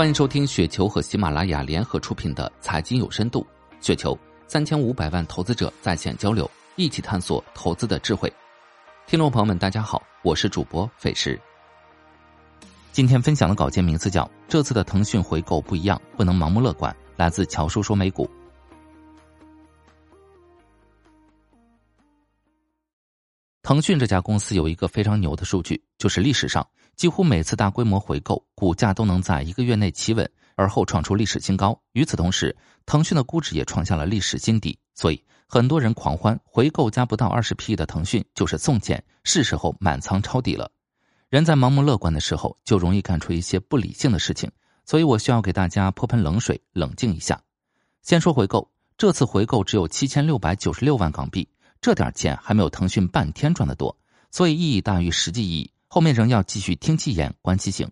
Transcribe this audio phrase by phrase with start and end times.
[0.00, 3.46] 欢迎收听雪球和喜马拉雅联合出品的《财经有深度》，
[3.86, 8.32] 雪球三千五百万投资者在线交流，一起探索投资的智慧。
[9.06, 11.38] 听众朋友们，大家好，我是主播费时。
[12.92, 18.26] 今天分享的稿件名字叫《这次的腾讯回购不一样，不能盲目乐观》，来自乔叔说美股。
[23.62, 31.78] 腾讯这家公司有一个非常牛的数据，就是历史上几乎每次大规模回购，股价都能在一个月内企稳，而后创出历史新高。
[31.92, 32.56] 与此同时，
[32.86, 40.70] 腾讯的估值也创下了历史新低，所以很多人狂欢回购加不到二十 P 的腾讯就是送钱，是时候满仓抄底了。
[41.28, 44.50] 人在盲目乐观的时候，就容易干出一些不理性的事情，
[44.86, 47.38] 所以我需要给大家泼盆冷水，冷静一下。
[48.02, 51.46] 先说回购，这次回购只有七千六百九十六万港币。
[51.80, 53.96] 这点钱还没有腾讯半天赚的多，
[54.30, 55.72] 所以意义大于实际意义。
[55.88, 57.90] 后面仍要继续听其言，观其行。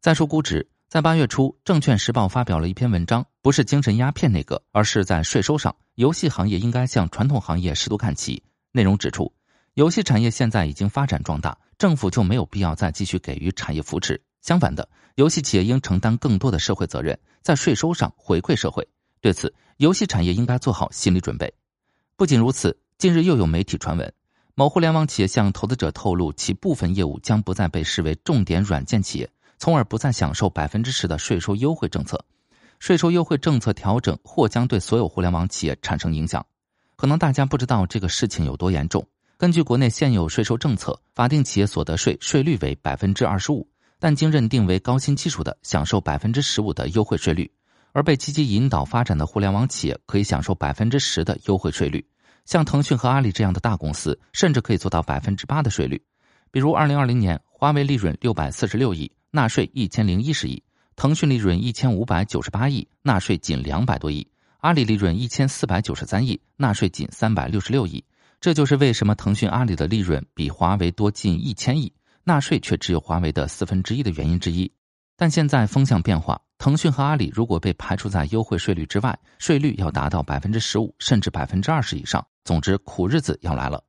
[0.00, 8.42] 再说估值，在八月初，证券时报发表了一篇文章，不是精神鸦片那个，而是在税收上，游戏行业应该向传统行业适度看齐。
[8.72, 9.32] 内容指出，
[9.74, 14.20] 游戏产业现在已经发展壮大，政府就没有必要再继续给予产业扶持。
[14.42, 18.86] 相反的，游戏企业应承担更多的社会责任，在税收上回馈社会。
[19.20, 21.54] 对此，游戏产业应该做好心理准备。
[22.16, 22.76] 不仅如此。
[22.98, 24.12] 近日又有媒体传闻，
[24.56, 32.20] 某互联网企业向投资者透露，其部分业务将不再被视为重点软件企业，从而不再享受百分之十的税收优惠政策。
[32.80, 36.44] 税收优惠政策调整或将对所有互联网企业产生影响。
[36.96, 39.06] 可能大家不知道这个事情有多严重。
[39.36, 43.64] 根据国内现有税收政策，法定企业所得税税率为百分之二十五，
[44.00, 47.48] 但经认定为高新技术的，享受百分之十五的优惠税率；
[47.92, 52.04] 而被积极引导发展的互联网企业，可以享受百分之十的优惠税率。
[52.48, 56.02] 像腾讯和阿里这样的大公司，甚至可以做到百分之八的税率。
[56.50, 60.62] 比如，二零二零年，华为利润六百四十六亿，纳税一千零一十亿；
[60.96, 64.26] 腾讯利润一千五百九十八亿，纳税仅两百多亿；
[64.60, 68.02] 阿里利润一千四百九十三亿，纳税仅三百六十六亿。
[68.40, 71.92] 这就是为什么腾讯、阿里的利润比华为多近一千亿，
[72.24, 74.72] 纳税却只有华为的四分之一的原因之一。
[75.20, 76.40] 但现在风向变化。
[76.58, 82.24] 腾讯和阿里如果被排除在优惠税率之外，税率要达到百分之十五甚至百分之二十以上。
[82.44, 83.82] 总之，苦日子要来了。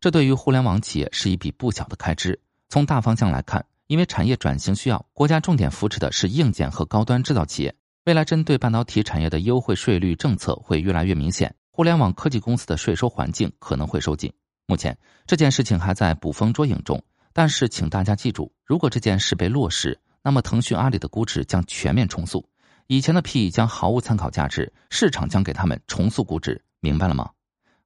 [0.00, 2.40] 这对于互联网企业是一笔不小的开支。
[2.68, 7.74] 从大方向来看，因为产业转型需要，国家重点扶持的是硬件和高端制造企业。
[8.04, 14.32] 未来针对半导体产业的优惠税率政策会越来越明显，互联网科技公司的税收环境可能会收紧。
[14.66, 14.96] 目前
[15.26, 17.02] 这件事情还在捕风捉影中，
[17.32, 22.46] 但是请大家记住，如果这件事被落实，那么，腾讯、阿里的估值将全面重塑，
[22.86, 27.30] 以前的 PE 将毫无参考价值，市场将给他们重塑估值，明白了吗？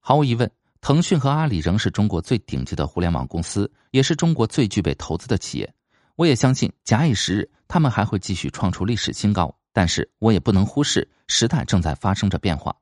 [0.00, 0.50] 毫无疑问，
[0.80, 5.74] 腾讯和阿里仍是中国最顶级的互联网公司，也是中国最具备投资的企业。
[6.16, 9.56] 我也相信，假以时日，他们还会继续创出历史新高。
[9.72, 12.74] 但是我也不能忽视，时代正在发生着变化。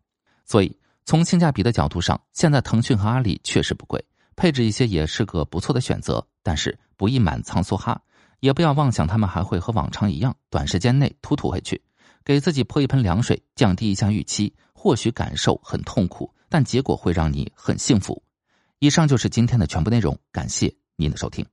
[0.47, 4.03] 所以，从性价比的角度上，现在腾讯和阿里确实不贵，
[4.37, 6.27] 配置一些也是个不错的选择。
[6.43, 8.01] 但是，不宜满仓梭哈。
[8.41, 11.81] 也不要妄想他们还会和往常一样，短时间内突突回去，
[12.25, 14.53] 给自己泼一盆凉水，降低一下预期。
[14.73, 18.23] 或许感受很痛苦，但结果会让你很幸福。
[18.79, 21.45] 以上就是今天的全部内容，感谢您的收听。